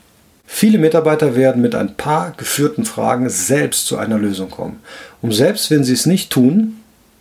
Viele 0.46 0.80
Mitarbeiter 0.80 1.36
werden 1.36 1.62
mit 1.62 1.76
ein 1.76 1.96
paar 1.96 2.32
geführten 2.36 2.84
Fragen 2.84 3.30
selbst 3.30 3.86
zu 3.86 3.98
einer 3.98 4.18
Lösung 4.18 4.50
kommen. 4.50 4.80
Und 5.22 5.32
selbst 5.32 5.70
wenn 5.70 5.84
sie 5.84 5.94
es 5.94 6.08
nicht 6.08 6.32
tun, 6.32 6.76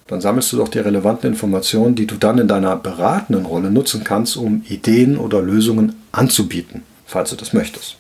dann 0.07 0.23
sammelst 0.23 0.51
du 0.53 0.57
doch 0.57 0.69
die 0.69 0.79
relevanten 0.79 1.33
Informationen, 1.33 1.95
die 1.95 2.07
du 2.07 2.17
dann 2.17 2.39
in 2.39 2.49
deiner 2.49 2.75
beratenden 2.77 3.45
Rolle 3.45 3.71
nutzen 3.71 4.03
kannst, 4.03 4.37
um 4.39 4.65
Ideen 4.69 5.19
oder 5.19 5.43
Lösungen 5.43 5.95
anzubieten, 6.11 6.83
falls 7.07 7.31
du 7.31 7.37
das 7.37 7.53
möchtest. 7.53 7.97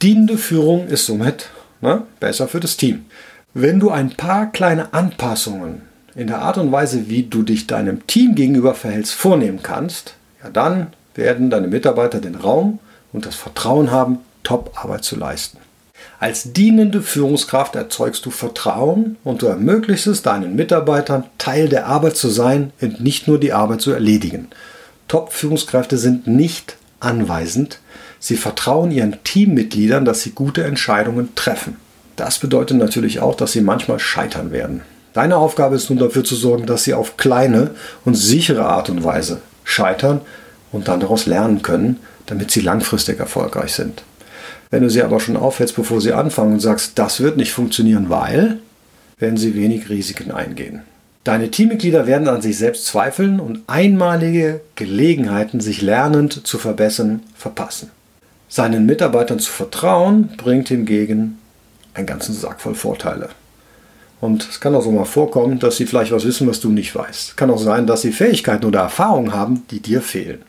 Dienende 0.00 0.38
Führung 0.38 0.88
ist 0.88 1.06
somit 1.06 1.50
ne, 1.82 2.02
besser 2.18 2.48
für 2.48 2.60
das 2.60 2.78
Team. 2.78 3.04
Wenn 3.52 3.78
du 3.78 3.90
ein 3.90 4.10
paar 4.10 4.50
kleine 4.50 4.94
Anpassungen 4.94 5.82
in 6.14 6.26
der 6.28 6.40
Art 6.40 6.58
und 6.58 6.70
Weise, 6.72 7.08
wie 7.08 7.24
du 7.24 7.42
dich 7.42 7.66
deinem 7.66 8.06
Team 8.06 8.34
gegenüber 8.34 8.74
verhältst, 8.74 9.14
vornehmen 9.14 9.60
kannst, 9.62 10.14
ja 10.42 10.50
dann 10.50 10.88
werden 11.14 11.50
deine 11.50 11.68
Mitarbeiter 11.68 12.20
den 12.20 12.34
Raum 12.34 12.78
und 13.12 13.26
das 13.26 13.34
Vertrauen 13.34 13.90
haben, 13.90 14.18
Top-Arbeit 14.42 15.04
zu 15.04 15.16
leisten. 15.16 15.58
Als 16.20 16.52
dienende 16.52 17.02
Führungskraft 17.02 17.76
erzeugst 17.76 18.24
du 18.26 18.30
Vertrauen 18.30 19.16
und 19.24 19.42
du 19.42 19.46
ermöglicht 19.46 20.06
es 20.06 20.22
deinen 20.22 20.54
Mitarbeitern, 20.54 21.24
Teil 21.38 21.68
der 21.68 21.86
Arbeit 21.86 22.16
zu 22.16 22.28
sein 22.28 22.72
und 22.80 23.00
nicht 23.00 23.26
nur 23.28 23.38
die 23.38 23.52
Arbeit 23.52 23.80
zu 23.80 23.92
erledigen. 23.92 24.48
Top-Führungskräfte 25.08 25.98
sind 25.98 26.26
nicht 26.26 26.76
anweisend. 27.00 27.80
Sie 28.18 28.36
vertrauen 28.36 28.90
ihren 28.90 29.22
Teammitgliedern, 29.24 30.04
dass 30.04 30.22
sie 30.22 30.30
gute 30.30 30.64
Entscheidungen 30.64 31.34
treffen. 31.34 31.76
Das 32.16 32.38
bedeutet 32.38 32.78
natürlich 32.78 33.20
auch, 33.20 33.34
dass 33.34 33.52
sie 33.52 33.60
manchmal 33.60 33.98
scheitern 33.98 34.50
werden. 34.50 34.82
Deine 35.14 35.36
Aufgabe 35.36 35.76
ist 35.76 35.88
nun 35.90 35.98
dafür 36.00 36.24
zu 36.24 36.34
sorgen, 36.34 36.66
dass 36.66 36.82
sie 36.82 36.92
auf 36.92 37.16
kleine 37.16 37.70
und 38.04 38.16
sichere 38.16 38.66
Art 38.66 38.90
und 38.90 39.04
Weise 39.04 39.40
scheitern 39.62 40.20
und 40.72 40.88
dann 40.88 40.98
daraus 40.98 41.26
lernen 41.26 41.62
können, 41.62 42.00
damit 42.26 42.50
sie 42.50 42.60
langfristig 42.60 43.20
erfolgreich 43.20 43.72
sind. 43.72 44.02
Wenn 44.70 44.82
du 44.82 44.90
sie 44.90 45.04
aber 45.04 45.20
schon 45.20 45.36
aufhältst, 45.36 45.76
bevor 45.76 46.00
sie 46.00 46.12
anfangen 46.12 46.54
und 46.54 46.60
sagst, 46.60 46.98
das 46.98 47.20
wird 47.20 47.36
nicht 47.36 47.52
funktionieren, 47.52 48.10
weil, 48.10 48.58
werden 49.16 49.36
sie 49.36 49.54
wenig 49.54 49.88
Risiken 49.88 50.32
eingehen. 50.32 50.82
Deine 51.22 51.48
Teammitglieder 51.48 52.08
werden 52.08 52.26
an 52.26 52.42
sich 52.42 52.58
selbst 52.58 52.84
zweifeln 52.86 53.38
und 53.38 53.60
einmalige 53.68 54.62
Gelegenheiten, 54.74 55.60
sich 55.60 55.80
lernend 55.80 56.44
zu 56.44 56.58
verbessern, 56.58 57.22
verpassen. 57.36 57.92
Seinen 58.48 58.84
Mitarbeitern 58.84 59.38
zu 59.38 59.52
vertrauen, 59.52 60.30
bringt 60.36 60.68
hingegen 60.68 61.38
einen 61.94 62.06
ganzen 62.06 62.34
Sack 62.34 62.60
voll 62.60 62.74
Vorteile. 62.74 63.28
Und 64.24 64.48
es 64.48 64.58
kann 64.58 64.74
auch 64.74 64.82
so 64.82 64.90
mal 64.90 65.04
vorkommen, 65.04 65.58
dass 65.58 65.76
sie 65.76 65.84
vielleicht 65.84 66.10
was 66.10 66.24
wissen, 66.24 66.48
was 66.48 66.58
du 66.58 66.70
nicht 66.70 66.94
weißt. 66.94 67.28
Es 67.28 67.36
kann 67.36 67.50
auch 67.50 67.58
sein, 67.58 67.86
dass 67.86 68.00
sie 68.00 68.10
Fähigkeiten 68.10 68.64
oder 68.64 68.80
Erfahrungen 68.80 69.34
haben, 69.34 69.64
die 69.70 69.80
dir 69.80 70.00
fehlen. 70.00 70.40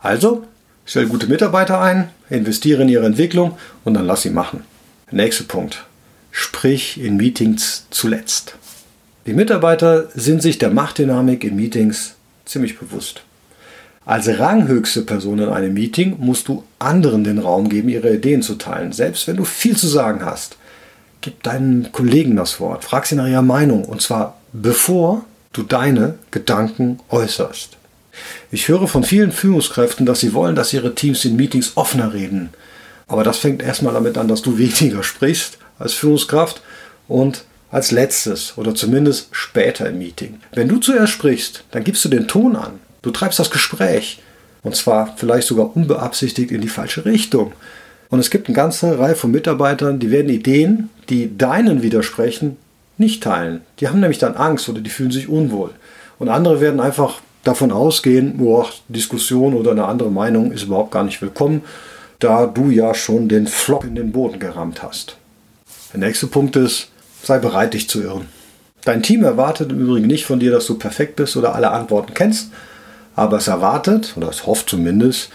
Also, 0.00 0.44
stell 0.84 1.06
gute 1.06 1.26
Mitarbeiter 1.26 1.80
ein, 1.80 2.10
investiere 2.28 2.82
in 2.82 2.90
ihre 2.90 3.06
Entwicklung 3.06 3.56
und 3.84 3.94
dann 3.94 4.06
lass 4.06 4.20
sie 4.20 4.28
machen. 4.28 4.64
Nächster 5.10 5.44
Punkt. 5.44 5.86
Sprich 6.30 7.00
in 7.00 7.16
Meetings 7.16 7.86
zuletzt. 7.88 8.56
Die 9.24 9.32
Mitarbeiter 9.32 10.08
sind 10.14 10.42
sich 10.42 10.58
der 10.58 10.68
Machtdynamik 10.68 11.42
in 11.42 11.56
Meetings 11.56 12.16
ziemlich 12.44 12.78
bewusst. 12.78 13.22
Als 14.04 14.28
ranghöchste 14.28 15.00
Person 15.00 15.38
in 15.38 15.48
einem 15.48 15.72
Meeting 15.72 16.16
musst 16.18 16.48
du 16.48 16.64
anderen 16.78 17.24
den 17.24 17.38
Raum 17.38 17.70
geben, 17.70 17.88
ihre 17.88 18.14
Ideen 18.14 18.42
zu 18.42 18.56
teilen, 18.56 18.92
selbst 18.92 19.26
wenn 19.26 19.38
du 19.38 19.44
viel 19.44 19.74
zu 19.74 19.86
sagen 19.86 20.22
hast. 20.22 20.58
Gib 21.26 21.42
deinen 21.42 21.90
Kollegen 21.90 22.36
das 22.36 22.60
Wort, 22.60 22.84
frag 22.84 23.04
sie 23.04 23.16
nach 23.16 23.26
ihrer 23.26 23.42
Meinung 23.42 23.84
und 23.84 24.00
zwar 24.00 24.36
bevor 24.52 25.24
du 25.52 25.64
deine 25.64 26.14
Gedanken 26.30 27.00
äußerst. 27.08 27.70
Ich 28.52 28.68
höre 28.68 28.86
von 28.86 29.02
vielen 29.02 29.32
Führungskräften, 29.32 30.06
dass 30.06 30.20
sie 30.20 30.34
wollen, 30.34 30.54
dass 30.54 30.72
ihre 30.72 30.94
Teams 30.94 31.24
in 31.24 31.34
Meetings 31.34 31.72
offener 31.74 32.14
reden. 32.14 32.50
Aber 33.08 33.24
das 33.24 33.38
fängt 33.38 33.60
erstmal 33.60 33.92
damit 33.92 34.16
an, 34.16 34.28
dass 34.28 34.40
du 34.40 34.56
weniger 34.56 35.02
sprichst 35.02 35.58
als 35.80 35.94
Führungskraft 35.94 36.62
und 37.08 37.42
als 37.72 37.90
letztes 37.90 38.56
oder 38.56 38.76
zumindest 38.76 39.30
später 39.32 39.88
im 39.88 39.98
Meeting. 39.98 40.38
Wenn 40.52 40.68
du 40.68 40.76
zuerst 40.76 41.12
sprichst, 41.12 41.64
dann 41.72 41.82
gibst 41.82 42.04
du 42.04 42.08
den 42.08 42.28
Ton 42.28 42.54
an. 42.54 42.78
Du 43.02 43.10
treibst 43.10 43.40
das 43.40 43.50
Gespräch. 43.50 44.22
Und 44.62 44.76
zwar 44.76 45.16
vielleicht 45.16 45.48
sogar 45.48 45.74
unbeabsichtigt 45.74 46.52
in 46.52 46.60
die 46.60 46.68
falsche 46.68 47.04
Richtung. 47.04 47.52
Und 48.08 48.18
es 48.20 48.30
gibt 48.30 48.48
eine 48.48 48.56
ganze 48.56 48.98
Reihe 48.98 49.14
von 49.14 49.30
Mitarbeitern, 49.30 49.98
die 49.98 50.10
werden 50.10 50.28
Ideen, 50.28 50.90
die 51.08 51.36
deinen 51.36 51.82
widersprechen, 51.82 52.56
nicht 52.98 53.22
teilen. 53.22 53.60
Die 53.80 53.88
haben 53.88 54.00
nämlich 54.00 54.18
dann 54.18 54.36
Angst 54.36 54.68
oder 54.68 54.80
die 54.80 54.90
fühlen 54.90 55.10
sich 55.10 55.28
unwohl. 55.28 55.70
Und 56.18 56.28
andere 56.28 56.60
werden 56.60 56.80
einfach 56.80 57.20
davon 57.44 57.70
ausgehen, 57.70 58.38
boah, 58.38 58.68
Diskussion 58.88 59.54
oder 59.54 59.72
eine 59.72 59.84
andere 59.84 60.10
Meinung 60.10 60.52
ist 60.52 60.64
überhaupt 60.64 60.90
gar 60.90 61.04
nicht 61.04 61.20
willkommen, 61.20 61.62
da 62.18 62.46
du 62.46 62.70
ja 62.70 62.94
schon 62.94 63.28
den 63.28 63.46
Flock 63.46 63.84
in 63.84 63.94
den 63.94 64.12
Boden 64.12 64.38
gerammt 64.38 64.82
hast. 64.82 65.16
Der 65.92 66.00
nächste 66.00 66.26
Punkt 66.26 66.56
ist, 66.56 66.90
sei 67.22 67.38
bereit, 67.38 67.74
dich 67.74 67.88
zu 67.88 68.02
irren. 68.02 68.28
Dein 68.84 69.02
Team 69.02 69.24
erwartet 69.24 69.72
im 69.72 69.80
Übrigen 69.80 70.06
nicht 70.06 70.26
von 70.26 70.38
dir, 70.38 70.50
dass 70.50 70.66
du 70.66 70.78
perfekt 70.78 71.16
bist 71.16 71.36
oder 71.36 71.54
alle 71.54 71.70
Antworten 71.70 72.14
kennst, 72.14 72.50
aber 73.14 73.38
es 73.38 73.48
erwartet, 73.48 74.14
oder 74.16 74.28
es 74.28 74.46
hofft 74.46 74.70
zumindest, 74.70 75.30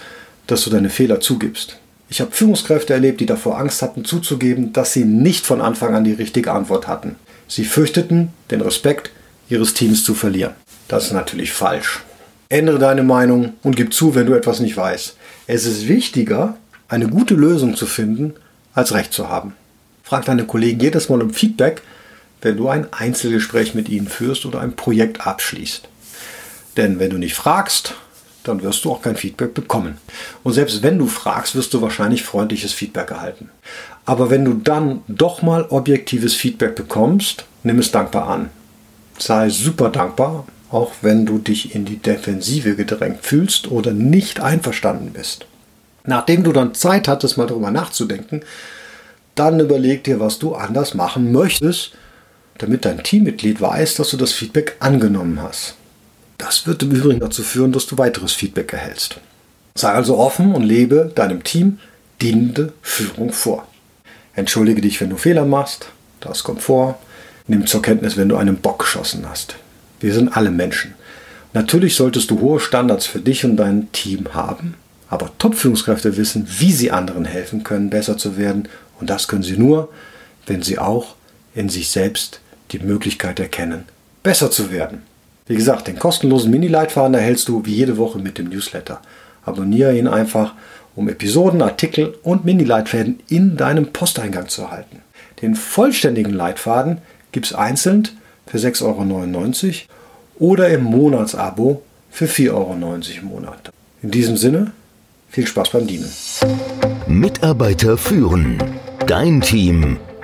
dass 0.48 0.64
du 0.64 0.70
deine 0.70 0.90
Fehler 0.90 1.20
zugibst. 1.20 1.78
Ich 2.12 2.20
habe 2.20 2.32
Führungskräfte 2.32 2.92
erlebt, 2.92 3.22
die 3.22 3.26
davor 3.26 3.58
Angst 3.58 3.82
hatten 3.82 4.04
zuzugeben, 4.04 4.74
dass 4.74 4.92
sie 4.92 5.06
nicht 5.06 5.46
von 5.46 5.62
Anfang 5.62 5.96
an 5.96 6.04
die 6.04 6.12
richtige 6.12 6.52
Antwort 6.52 6.86
hatten. 6.86 7.16
Sie 7.48 7.64
fürchteten, 7.64 8.34
den 8.52 8.60
Respekt 8.60 9.12
ihres 9.48 9.74
Teams 9.74 10.04
zu 10.04 10.14
verlieren. 10.14 10.54
Das 10.90 11.06
ist 11.06 11.14
natürlich 11.14 11.54
falsch. 11.54 12.02
Ändere 12.50 12.80
deine 12.80 13.04
Meinung 13.04 13.54
und 13.64 13.78
gib 13.78 13.94
zu, 13.94 14.14
wenn 14.14 14.26
du 14.26 14.34
etwas 14.34 14.60
nicht 14.60 14.76
weißt. 14.76 15.16
Es 15.48 15.66
ist 15.66 15.88
wichtiger, 15.88 16.58
eine 16.90 17.08
gute 17.08 17.34
Lösung 17.34 17.78
zu 17.78 17.86
finden, 17.86 18.34
als 18.74 18.94
Recht 18.94 19.14
zu 19.14 19.30
haben. 19.30 19.54
Frag 20.04 20.26
deine 20.26 20.44
Kollegen 20.44 20.82
jedes 20.82 21.08
Mal 21.08 21.22
um 21.22 21.34
Feedback, 21.34 21.82
wenn 22.42 22.58
du 22.58 22.68
ein 22.68 22.92
Einzelgespräch 22.92 23.74
mit 23.74 23.88
ihnen 23.88 24.10
führst 24.10 24.46
oder 24.46 24.60
ein 24.60 24.76
Projekt 24.76 25.26
abschließt. 25.26 25.88
Denn 26.76 27.00
wenn 27.00 27.12
du 27.12 27.18
nicht 27.18 27.36
fragst, 27.36 27.96
dann 28.44 28.64
wirst 28.64 28.86
du 28.86 28.92
auch 28.92 29.02
kein 29.02 29.16
Feedback 29.16 29.54
bekommen. 29.54 29.98
Und 30.44 30.54
selbst 30.54 30.84
wenn 30.84 30.98
du 30.98 31.08
fragst, 31.08 31.56
wirst 31.56 31.74
du 31.74 31.82
wahrscheinlich 31.82 32.24
freundliches 32.24 32.74
Feedback 32.74 33.12
erhalten. 33.12 33.50
Aber 34.06 34.30
wenn 34.30 34.46
du 34.46 34.54
dann 34.54 35.02
doch 35.08 35.42
mal 35.42 35.66
objektives 35.70 36.34
Feedback 36.36 36.76
bekommst, 36.76 37.46
nimm 37.64 37.80
es 37.80 37.92
dankbar 37.92 38.28
an. 38.28 38.50
Sei 39.18 39.50
super 39.50 39.90
dankbar 39.90 40.46
auch 40.72 40.94
wenn 41.02 41.26
du 41.26 41.38
dich 41.38 41.76
in 41.76 41.86
die 41.86 41.98
Defensive 41.98 42.76
gedrängt 42.76 43.20
fühlst 43.22 43.70
oder 43.70 43.92
nicht 43.92 44.40
einverstanden 44.40 45.12
bist. 45.12 45.46
Nachdem 46.06 46.44
du 46.44 46.52
dann 46.52 46.74
Zeit 46.74 47.08
hattest, 47.08 47.38
mal 47.38 47.48
darüber 47.48 47.72
nachzudenken, 47.72 48.42
dann 49.36 49.60
überleg 49.60 50.04
dir, 50.04 50.20
was 50.20 50.40
du 50.40 50.56
anders 50.56 50.94
machen 50.94 51.32
möchtest, 51.32 51.92
damit 52.58 52.86
dein 52.86 53.04
Teammitglied 53.04 53.62
weiß, 53.62 53.96
dass 53.96 54.10
du 54.10 54.18
das 54.18 54.32
Feedback 54.34 54.78
angenommen 54.80 55.42
hast. 55.42 55.76
Das 56.42 56.66
wird 56.66 56.82
im 56.82 56.90
Übrigen 56.90 57.20
dazu 57.20 57.44
führen, 57.44 57.72
dass 57.72 57.86
du 57.86 58.00
weiteres 58.00 58.34
Feedback 58.34 58.74
erhältst. 58.74 59.20
Sei 59.76 59.90
also 59.90 60.18
offen 60.18 60.56
und 60.56 60.64
lebe 60.64 61.12
deinem 61.14 61.44
Team 61.44 61.78
dienende 62.20 62.74
Führung 62.82 63.32
vor. 63.32 63.68
Entschuldige 64.34 64.82
dich, 64.82 65.00
wenn 65.00 65.12
du 65.12 65.18
Fehler 65.18 65.46
machst, 65.46 65.90
das 66.20 66.44
kommt 66.44 66.64
vor. 66.64 67.00
Nimm 67.46 67.68
zur 67.68 67.84
Kenntnis, 67.84 68.18
wenn 68.18 68.28
du 68.28 68.38
einen 68.38 68.58
Bock 68.58 68.80
geschossen 68.80 69.30
hast. 69.30 69.56
Wir 70.00 70.16
sind 70.16 70.36
alle 70.36 70.50
Menschen. 70.50 70.96
Natürlich 71.54 71.96
solltest 71.96 72.32
du 72.32 72.40
hohe 72.40 72.60
Standards 72.60 73.06
für 73.06 73.20
dich 73.20 73.46
und 73.46 73.56
dein 73.58 73.92
Team 73.92 74.34
haben, 74.34 74.74
aber 75.10 75.30
Top-Führungskräfte 75.38 76.18
wissen, 76.18 76.48
wie 76.58 76.72
sie 76.72 76.90
anderen 76.90 77.26
helfen 77.26 77.64
können, 77.64 77.92
besser 77.92 78.18
zu 78.18 78.36
werden. 78.36 78.68
Und 79.00 79.12
das 79.12 79.28
können 79.28 79.44
sie 79.44 79.58
nur, 79.58 79.90
wenn 80.48 80.64
sie 80.64 80.80
auch 80.80 81.16
in 81.54 81.70
sich 81.70 81.90
selbst 81.90 82.40
die 82.72 82.80
Möglichkeit 82.80 83.40
erkennen, 83.40 83.84
besser 84.24 84.50
zu 84.50 84.72
werden. 84.72 85.04
Wie 85.48 85.56
gesagt, 85.56 85.88
den 85.88 86.00
kostenlosen 86.00 86.52
Mini-Leitfaden 86.52 87.14
erhältst 87.14 87.48
du 87.48 87.66
wie 87.66 87.74
jede 87.74 87.98
Woche 87.98 88.20
mit 88.20 88.38
dem 88.38 88.50
Newsletter. 88.50 89.02
Abonniere 89.44 89.98
ihn 89.98 90.08
einfach, 90.08 90.54
um 90.96 91.10
Episoden, 91.10 91.62
Artikel 91.62 92.16
und 92.24 92.46
Mini-Leitfäden 92.46 93.20
in 93.28 93.58
deinem 93.58 93.88
Posteingang 93.88 94.48
zu 94.50 94.64
erhalten. 94.64 95.02
Den 95.42 95.56
vollständigen 95.56 96.34
Leitfaden 96.34 97.00
gibt 97.32 97.48
es 97.48 97.54
einzeln 97.54 98.08
für 98.46 98.58
6,99 98.58 98.84
Euro 98.86 99.76
oder 100.38 100.70
im 100.70 100.84
Monatsabo 100.84 101.82
für 102.10 102.26
4,90 102.26 102.52
Euro 102.52 102.74
im 102.74 103.26
Monat. 103.26 103.72
In 104.04 104.12
diesem 104.12 104.38
Sinne, 104.38 104.72
viel 105.30 105.48
Spaß 105.48 105.70
beim 105.72 105.88
Dienen. 105.88 106.12
Mitarbeiter 107.08 107.98
führen. 107.98 108.58
Dein 109.08 109.42
Team. 109.42 109.98